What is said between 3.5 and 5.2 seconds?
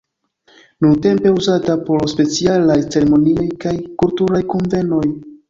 kaj kulturaj kunvenoj.